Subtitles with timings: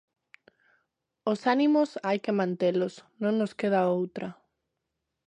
[1.31, 4.27] Os ánimos hai que mantelos, non nos queda outra.